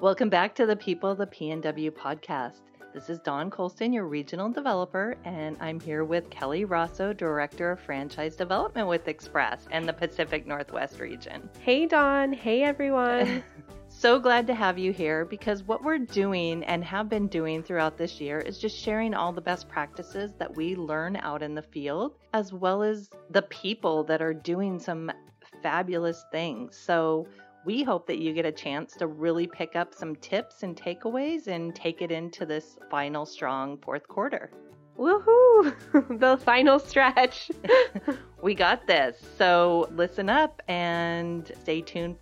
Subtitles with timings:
[0.00, 2.60] Welcome back to the People of the PNW podcast.
[2.94, 7.80] This is Don Colston, your regional developer, and I'm here with Kelly Rosso, Director of
[7.80, 11.50] Franchise Development with Express and the Pacific Northwest region.
[11.58, 12.32] Hey, Don.
[12.32, 13.42] Hey, everyone.
[13.88, 17.98] so glad to have you here because what we're doing and have been doing throughout
[17.98, 21.62] this year is just sharing all the best practices that we learn out in the
[21.62, 25.10] field, as well as the people that are doing some
[25.60, 26.76] fabulous things.
[26.76, 27.26] So,
[27.68, 31.48] we hope that you get a chance to really pick up some tips and takeaways
[31.48, 34.50] and take it into this final strong fourth quarter.
[34.98, 35.74] Woohoo!
[36.18, 37.50] the final stretch.
[38.42, 39.18] we got this.
[39.36, 42.16] So listen up and stay tuned.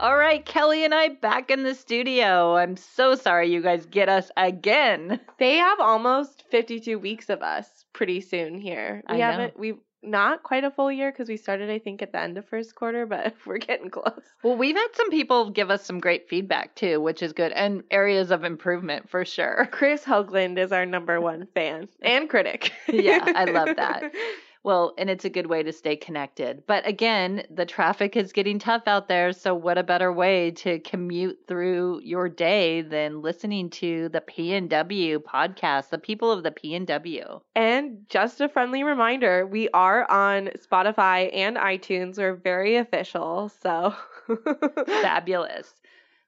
[0.00, 2.56] All right, Kelly and I back in the studio.
[2.56, 5.20] I'm so sorry you guys get us again.
[5.38, 9.02] They have almost 52 weeks of us pretty soon here.
[9.10, 12.12] We I haven't we've not quite a full year because we started I think at
[12.12, 14.22] the end of first quarter, but we're getting close.
[14.42, 17.82] Well, we've had some people give us some great feedback too, which is good, and
[17.90, 19.68] areas of improvement for sure.
[19.70, 22.72] Chris Hoagland is our number one fan and critic.
[22.88, 24.10] yeah, I love that.
[24.62, 26.64] Well, and it's a good way to stay connected.
[26.66, 29.32] But again, the traffic is getting tough out there.
[29.32, 35.18] So, what a better way to commute through your day than listening to the PNW
[35.18, 37.40] podcast, the people of the PNW.
[37.54, 42.18] And just a friendly reminder we are on Spotify and iTunes.
[42.18, 43.50] We're very official.
[43.62, 43.94] So,
[44.86, 45.72] fabulous.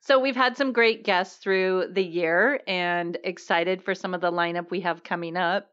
[0.00, 4.32] So, we've had some great guests through the year and excited for some of the
[4.32, 5.68] lineup we have coming up.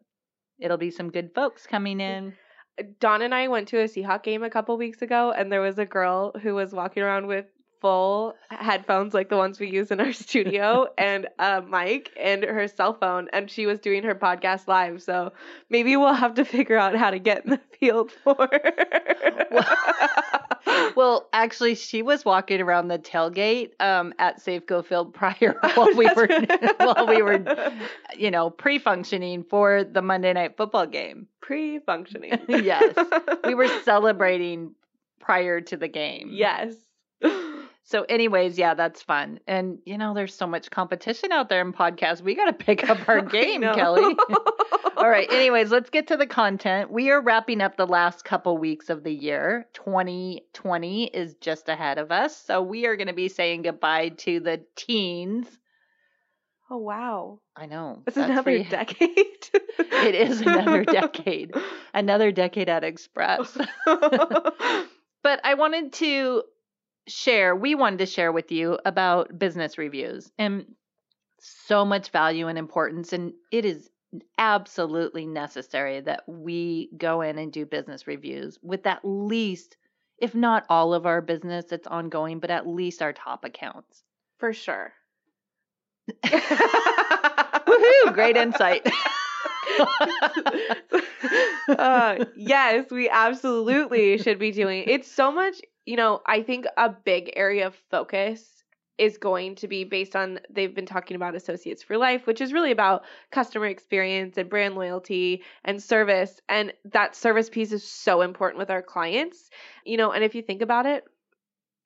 [0.60, 2.34] It'll be some good folks coming in.
[3.00, 5.78] Don and I went to a Seahawk game a couple weeks ago, and there was
[5.78, 7.46] a girl who was walking around with
[7.82, 12.68] full headphones like the ones we use in our studio and a mic and her
[12.68, 15.02] cell phone and she was doing her podcast live.
[15.02, 15.32] So
[15.70, 19.46] maybe we'll have to figure out how to get in the field for her.
[19.52, 25.96] Well, well, actually she was walking around the tailgate um, at Safeco Field prior while
[25.96, 26.28] we were
[26.78, 27.44] while we were
[28.18, 31.28] you know pre-functioning for the Monday night football game.
[31.42, 32.40] Pre-functioning.
[32.48, 32.94] Yes.
[33.46, 34.76] We were celebrating
[35.20, 36.30] prior to the game.
[36.32, 36.76] Yes
[37.90, 39.40] so, anyways, yeah, that's fun.
[39.48, 42.22] And, you know, there's so much competition out there in podcasts.
[42.22, 44.16] We got to pick up our game, Kelly.
[44.96, 45.28] All right.
[45.32, 46.92] Anyways, let's get to the content.
[46.92, 49.66] We are wrapping up the last couple weeks of the year.
[49.74, 52.38] 2020 is just ahead of us.
[52.38, 55.48] So, we are going to be saying goodbye to the teens.
[56.70, 57.40] Oh, wow.
[57.56, 58.04] I know.
[58.06, 58.70] It's another pretty...
[58.70, 59.10] decade.
[59.80, 61.56] it is another decade.
[61.92, 63.58] Another decade at Express.
[63.88, 66.44] but I wanted to
[67.10, 70.66] share, we wanted to share with you about business reviews and
[71.40, 73.14] so much value and importance.
[73.14, 73.90] And it is
[74.38, 79.78] absolutely necessary that we go in and do business reviews with at least,
[80.18, 84.04] if not all of our business that's ongoing, but at least our top accounts.
[84.38, 84.94] For sure.
[87.70, 88.14] Woohoo!
[88.14, 88.88] Great insight.
[91.70, 94.84] uh, yes, we absolutely should be doing.
[94.88, 98.64] It's so much you know, I think a big area of focus
[99.00, 102.54] is going to be based on they've been talking about associates for life which is
[102.54, 106.42] really about customer experience and brand loyalty and service.
[106.48, 109.50] And that service piece is so important with our clients
[109.84, 111.06] you know and if you think about it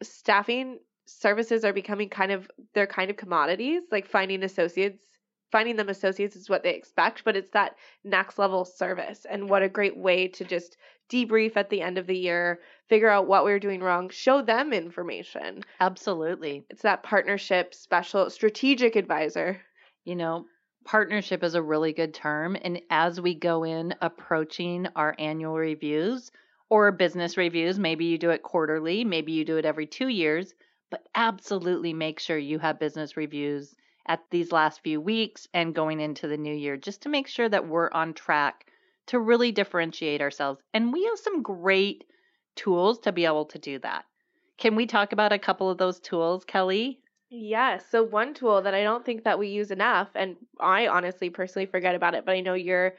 [0.01, 3.83] staffing services are becoming kind of they're kind of commodities.
[3.89, 5.01] Like finding associates
[5.49, 9.25] finding them associates is what they expect but it's that next level service.
[9.29, 10.75] And what a great way to just
[11.09, 12.59] debrief at the end of the year,
[12.89, 15.61] figure out what we were doing wrong, show them information.
[15.79, 16.65] Absolutely.
[16.69, 19.61] It's that partnership, special, strategic advisor.
[20.05, 20.45] You know,
[20.85, 22.57] partnership is a really good term.
[22.61, 26.31] And as we go in approaching our annual reviews
[26.69, 30.53] or business reviews, maybe you do it quarterly, maybe you do it every two years,
[30.89, 33.75] but absolutely make sure you have business reviews
[34.07, 37.47] at these last few weeks and going into the new year just to make sure
[37.47, 38.65] that we're on track
[39.07, 40.61] to really differentiate ourselves.
[40.73, 42.05] And we have some great
[42.55, 44.05] tools to be able to do that.
[44.57, 46.99] Can we talk about a couple of those tools, Kelly?
[47.29, 47.83] Yes.
[47.89, 51.65] So one tool that I don't think that we use enough, and I honestly personally
[51.65, 52.93] forget about it, but I know you're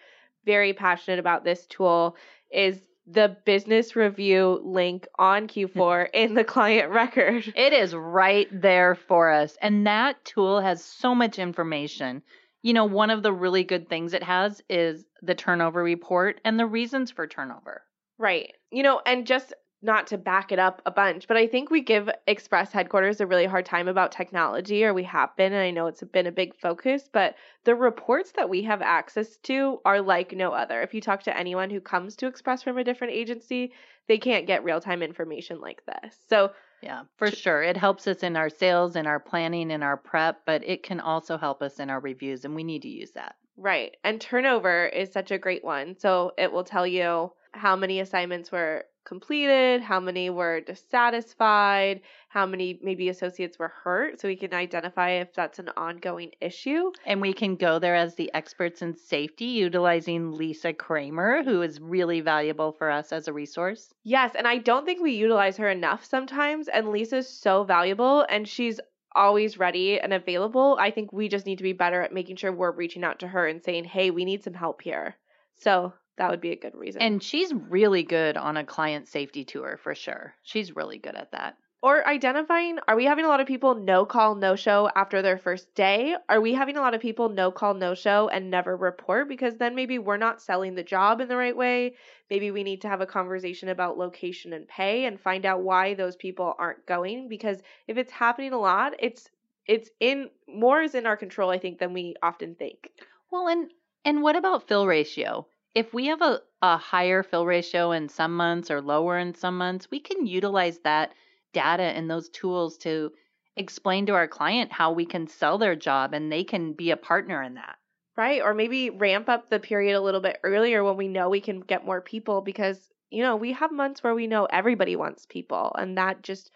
[0.45, 2.17] very passionate about this tool,
[2.51, 7.53] is the business review link on Q4 in the client record.
[7.55, 9.57] It is right there for us.
[9.63, 12.23] And that tool has so much information
[12.65, 16.59] you know, one of the really good things it has is the turnover report and
[16.59, 17.83] the reasons for turnover.
[18.17, 18.55] Right.
[18.73, 19.53] You know, and just
[19.83, 23.27] not to back it up a bunch, but I think we give Express headquarters a
[23.27, 26.33] really hard time about technology, or we have been, and I know it's been a
[26.33, 27.35] big focus, but
[27.65, 30.81] the reports that we have access to are like no other.
[30.81, 33.75] If you talk to anyone who comes to Express from a different agency,
[34.09, 36.17] they can't get real time information like this.
[36.31, 36.53] So,
[36.85, 37.63] yeah, for sure.
[37.63, 41.01] It helps us in our sales and our planning and our prep, but it can
[41.01, 43.37] also help us in our reviews, and we need to use that.
[43.57, 43.97] Right.
[44.05, 45.97] And turnover is such a great one.
[45.99, 52.47] So it will tell you how many assignments were completed, how many were dissatisfied, how
[52.47, 56.91] many maybe associates were hurt, so we can identify if that's an ongoing issue.
[57.07, 61.81] And we can go there as the experts in safety, utilizing Lisa Kramer, who is
[61.81, 63.93] really valuable for us as a resource.
[64.03, 68.49] Yes, and I don't think we utilize her enough sometimes, and Lisa's so valuable, and
[68.49, 68.81] she's
[69.15, 70.77] always ready and available.
[70.81, 73.29] I think we just need to be better at making sure we're reaching out to
[73.29, 75.15] her and saying, hey, we need some help here.
[75.57, 77.03] So that would be a good reason.
[77.03, 80.35] And she's really good on a client safety tour for sure.
[80.43, 81.57] She's really good at that.
[81.85, 85.37] Or identifying are we having a lot of people no call, no show after their
[85.37, 86.17] first day?
[86.31, 89.29] Are we having a lot of people no call, no show and never report?
[89.29, 91.97] Because then maybe we're not selling the job in the right way.
[92.31, 95.93] Maybe we need to have a conversation about location and pay and find out why
[95.93, 97.29] those people aren't going.
[97.29, 99.29] Because if it's happening a lot, it's
[99.67, 102.93] it's in more is in our control, I think, than we often think.
[103.31, 103.71] Well, and
[104.07, 105.47] and what about fill ratio?
[105.75, 109.59] If we have a, a higher fill ratio in some months or lower in some
[109.59, 111.13] months, we can utilize that
[111.53, 113.13] data and those tools to
[113.57, 116.97] explain to our client how we can sell their job and they can be a
[116.97, 117.77] partner in that.
[118.17, 118.43] Right.
[118.43, 121.61] Or maybe ramp up the period a little bit earlier when we know we can
[121.61, 122.79] get more people because,
[123.11, 126.51] you know, we have months where we know everybody wants people and that just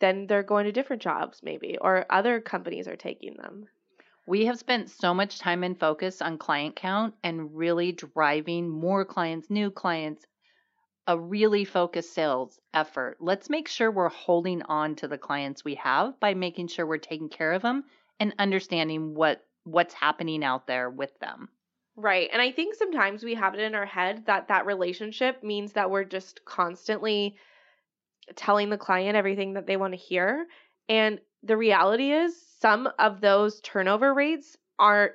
[0.00, 3.66] then they're going to different jobs maybe or other companies are taking them.
[4.30, 9.04] We have spent so much time and focus on client count and really driving more
[9.04, 10.24] clients, new clients,
[11.08, 13.16] a really focused sales effort.
[13.18, 16.98] Let's make sure we're holding on to the clients we have by making sure we're
[16.98, 17.82] taking care of them
[18.20, 21.48] and understanding what what's happening out there with them.
[21.96, 22.30] Right.
[22.32, 25.90] And I think sometimes we have it in our head that that relationship means that
[25.90, 27.34] we're just constantly
[28.36, 30.46] telling the client everything that they want to hear.
[30.88, 35.12] And the reality is some of those turnover rates aren't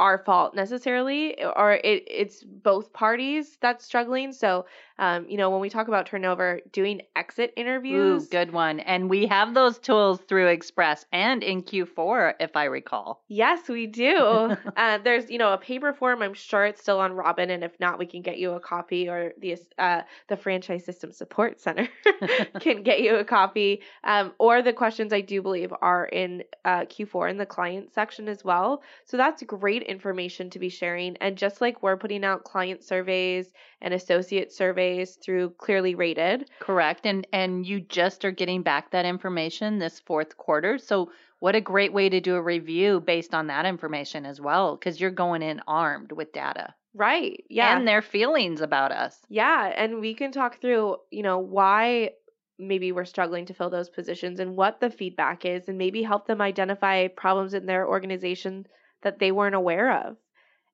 [0.00, 4.32] our fault necessarily or it, it's both parties that's struggling.
[4.32, 4.64] So
[4.98, 8.80] um, you know when we talk about turnover doing exit interviews Ooh, good one.
[8.80, 13.22] And we have those tools through express and in q4 if i recall.
[13.28, 14.56] Yes we do.
[14.76, 16.22] Uh, there's you know a paper form.
[16.22, 19.08] I'm sure it's still on robin and if not we can get you a copy
[19.08, 21.88] or the uh, the franchise system support center
[22.60, 23.82] can get you a copy.
[24.04, 28.28] Um, or the questions i do believe are in uh, q4 in the client section
[28.28, 28.82] as well.
[29.04, 31.16] So that's great great information to be sharing.
[31.18, 33.52] And just like we're putting out client surveys
[33.82, 36.48] and associate surveys through Clearly Rated.
[36.60, 37.04] Correct.
[37.04, 40.78] And and you just are getting back that information this fourth quarter.
[40.78, 41.10] So
[41.40, 45.00] what a great way to do a review based on that information as well because
[45.00, 46.74] you're going in armed with data.
[46.94, 47.44] Right.
[47.48, 47.76] Yeah.
[47.76, 49.16] And their feelings about us.
[49.28, 52.10] Yeah, and we can talk through, you know, why
[52.58, 56.26] maybe we're struggling to fill those positions and what the feedback is and maybe help
[56.26, 58.66] them identify problems in their organization
[59.02, 60.16] that they weren't aware of.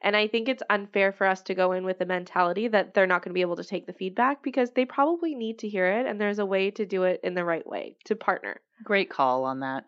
[0.03, 3.07] And I think it's unfair for us to go in with the mentality that they're
[3.07, 5.87] not going to be able to take the feedback because they probably need to hear
[5.87, 8.61] it and there's a way to do it in the right way to partner.
[8.85, 9.85] Great call on that.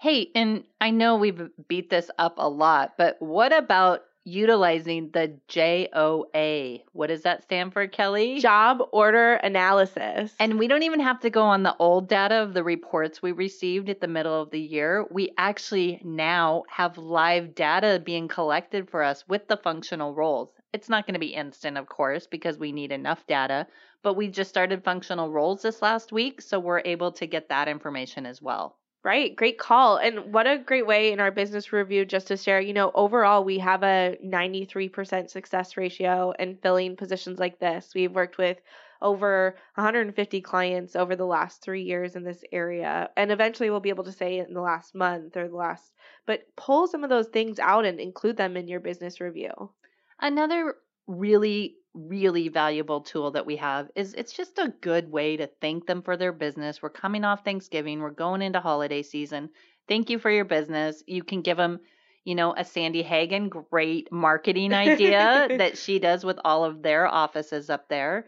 [0.00, 5.38] Hey, and I know we've beat this up a lot, but what about utilizing the
[5.48, 6.80] JOA.
[6.92, 8.38] What does that stand for, Kelly?
[8.40, 10.34] Job order analysis.
[10.40, 13.32] And we don't even have to go on the old data of the reports we
[13.32, 15.06] received at the middle of the year.
[15.10, 20.50] We actually now have live data being collected for us with the functional roles.
[20.72, 23.66] It's not going to be instant, of course, because we need enough data,
[24.02, 27.68] but we just started functional roles this last week, so we're able to get that
[27.68, 28.76] information as well.
[29.04, 29.36] Right.
[29.36, 29.98] Great call.
[29.98, 33.44] And what a great way in our business review just to share, you know, overall,
[33.44, 37.92] we have a 93% success ratio in filling positions like this.
[37.94, 38.56] We've worked with
[39.02, 43.10] over 150 clients over the last three years in this area.
[43.14, 45.92] And eventually we'll be able to say in the last month or the last,
[46.24, 49.70] but pull some of those things out and include them in your business review.
[50.18, 55.48] Another really really valuable tool that we have is it's just a good way to
[55.60, 56.82] thank them for their business.
[56.82, 59.50] We're coming off Thanksgiving, we're going into holiday season.
[59.88, 61.02] Thank you for your business.
[61.06, 61.80] You can give them,
[62.24, 67.06] you know, a Sandy Hagen great marketing idea that she does with all of their
[67.06, 68.26] offices up there.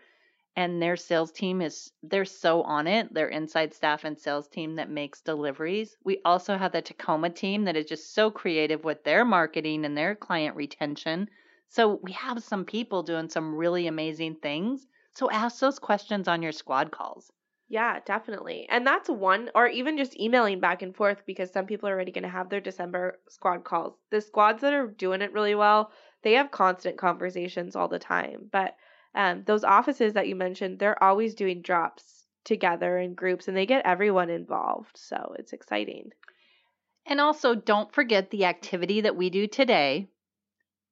[0.59, 3.13] And their sales team is they're so on it.
[3.13, 5.97] Their inside staff and sales team that makes deliveries.
[6.03, 9.97] We also have the Tacoma team that is just so creative with their marketing and
[9.97, 11.29] their client retention
[11.69, 14.87] so we have some people doing some really amazing things.
[15.15, 17.33] So ask those questions on your squad calls.
[17.69, 18.67] Yeah, definitely.
[18.71, 22.13] And that's one, or even just emailing back and forth because some people are already
[22.13, 23.95] going to have their December squad calls.
[24.11, 25.91] The squads that are doing it really well,
[26.23, 28.49] they have constant conversations all the time.
[28.53, 28.77] But
[29.15, 33.67] um, those offices that you mentioned, they're always doing drops together in groups and they
[33.67, 34.97] get everyone involved.
[34.97, 36.13] So it's exciting.
[37.05, 40.09] And also, don't forget the activity that we do today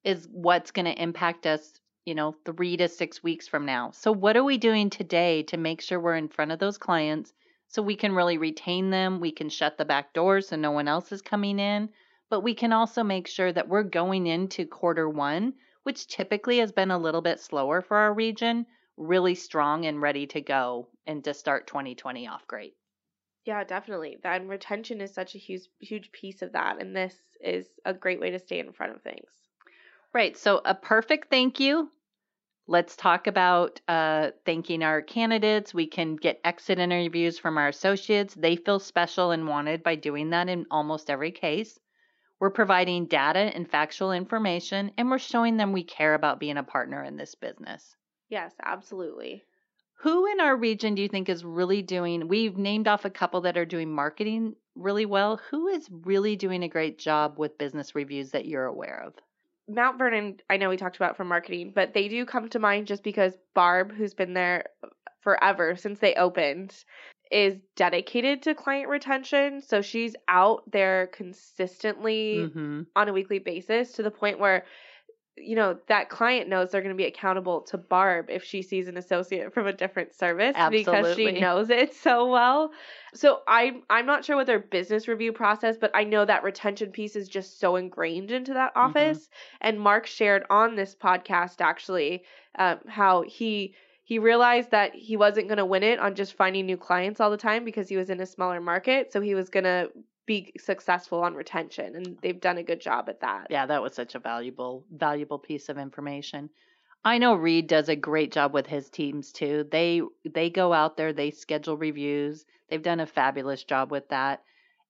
[0.05, 3.91] is what's going to impact us, you know, three to six weeks from now.
[3.91, 7.33] So, what are we doing today to make sure we're in front of those clients
[7.69, 9.19] so we can really retain them?
[9.21, 11.89] We can shut the back door so no one else is coming in,
[12.29, 16.73] but we can also make sure that we're going into quarter one, which typically has
[16.73, 21.25] been a little bit slower for our region, really strong and ready to go and
[21.25, 22.77] to start 2020 off great.
[23.47, 24.19] Yeah, definitely.
[24.23, 28.21] That retention is such a huge huge piece of that and this is a great
[28.21, 29.44] way to stay in front of things.
[30.15, 30.37] Right.
[30.37, 31.91] So a perfect thank you.
[32.69, 35.75] Let's talk about uh, thanking our candidates.
[35.75, 38.33] We can get exit interviews from our associates.
[38.33, 41.79] They feel special and wanted by doing that in almost every case.
[42.39, 46.63] We're providing data and factual information, and we're showing them we care about being a
[46.63, 47.97] partner in this business.
[48.29, 49.43] Yes, absolutely.
[49.99, 52.29] Who in our region do you think is really doing?
[52.29, 55.41] We've named off a couple that are doing marketing really well.
[55.51, 59.15] Who is really doing a great job with business reviews that you're aware of?
[59.69, 62.87] Mount Vernon, I know we talked about for marketing, but they do come to mind
[62.87, 64.65] just because Barb, who's been there
[65.23, 66.75] forever since they opened,
[67.31, 69.63] is dedicated to client retention.
[69.63, 72.83] So she's out there consistently Mm-hmm.
[72.95, 74.65] on a weekly basis to the point where
[75.37, 78.87] you know that client knows they're going to be accountable to Barb if she sees
[78.87, 82.71] an associate from a different service because she knows it so well.
[83.15, 86.93] So I'm I'm not sure what their business review process, but I know that retention
[86.93, 88.79] piece is just so ingrained into that Mhm.
[88.85, 89.29] office.
[89.61, 92.25] And Mark shared on this podcast actually
[92.59, 93.75] um, how he
[94.05, 97.31] he realized that he wasn't going to win it on just finding new clients all
[97.31, 99.13] the time because he was in a smaller market.
[99.13, 99.91] So he was going to
[100.27, 103.49] be successful on retention, and they've done a good job at that.
[103.51, 106.51] Yeah, that was such a valuable valuable piece of information.
[107.05, 109.67] I know Reed does a great job with his teams too.
[109.71, 112.47] They they go out there, they schedule reviews.
[112.69, 114.43] They've done a fabulous job with that.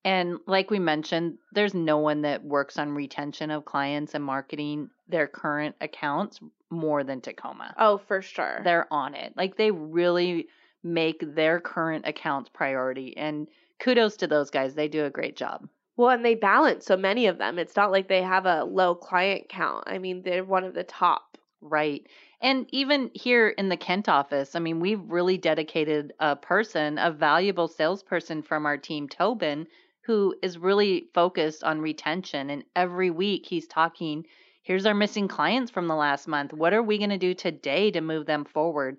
[0.05, 4.91] And like we mentioned, there's no one that works on retention of clients and marketing
[5.09, 7.75] their current accounts more than Tacoma.
[7.79, 8.61] Oh, for sure.
[8.63, 9.33] They're on it.
[9.37, 10.49] Like they really
[10.83, 13.49] make their current accounts priority and
[13.81, 14.75] kudos to those guys.
[14.75, 15.69] They do a great job.
[15.97, 17.59] Well, and they balance so many of them.
[17.59, 19.85] It's not like they have a low client count.
[19.87, 21.39] I mean, they're one of the top.
[21.61, 22.07] Right.
[22.41, 27.11] And even here in the Kent office, I mean, we've really dedicated a person, a
[27.11, 29.67] valuable salesperson from our team, Tobin,
[30.03, 32.51] who is really focused on retention.
[32.51, 34.27] And every week he's talking,
[34.63, 36.53] here's our missing clients from the last month.
[36.53, 38.99] What are we going to do today to move them forward?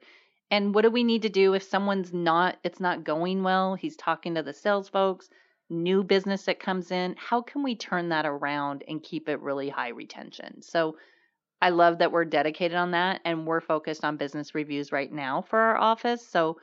[0.51, 3.75] And what do we need to do if someone's not, it's not going well?
[3.75, 5.29] He's talking to the sales folks,
[5.69, 7.15] new business that comes in.
[7.17, 10.61] How can we turn that around and keep it really high retention?
[10.61, 10.97] So,
[11.61, 15.41] I love that we're dedicated on that and we're focused on business reviews right now
[15.41, 16.27] for our office.
[16.27, 16.57] So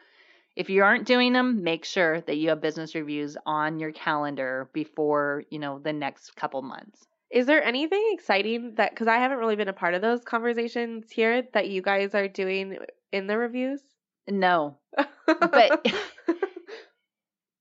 [0.55, 4.69] if you aren't doing them, make sure that you have business reviews on your calendar
[4.73, 7.07] before, you know, the next couple months.
[7.31, 11.11] Is there anything exciting that, because I haven't really been a part of those conversations
[11.11, 12.77] here, that you guys are doing
[13.13, 13.81] in the reviews?
[14.29, 14.79] No.
[15.27, 15.87] But-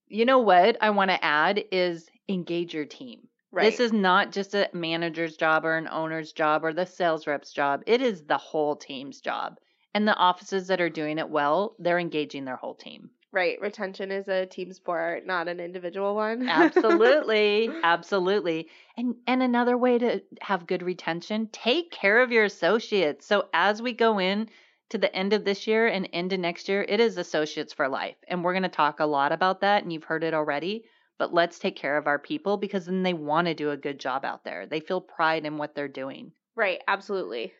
[0.07, 3.27] You know what I want to add is engage your team.
[3.51, 3.63] right.
[3.71, 7.53] This is not just a manager's job or an owner's job or the sales rep's
[7.53, 7.81] job.
[7.87, 9.57] It is the whole team's job.
[9.93, 13.09] And the offices that are doing it well, they're engaging their whole team.
[13.31, 13.57] right.
[13.61, 16.49] Retention is a team sport, not an individual one.
[16.49, 18.67] absolutely absolutely
[18.97, 23.81] and and another way to have good retention take care of your associates so as
[23.81, 24.49] we go in
[24.91, 28.15] to the end of this year and into next year it is associates for life
[28.27, 30.83] and we're going to talk a lot about that and you've heard it already
[31.17, 33.99] but let's take care of our people because then they want to do a good
[33.99, 36.81] job out there they feel pride in what they're doing right.
[36.87, 37.53] Absolutely.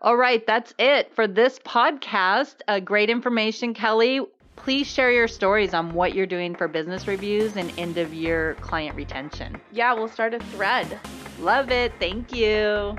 [0.00, 4.20] all right that's it for this podcast uh, great information kelly
[4.56, 8.56] please share your stories on what you're doing for business reviews and end of year
[8.60, 11.00] client retention Yeah, we'll start a thread.
[11.40, 11.92] Love it.
[11.98, 12.98] Thank you.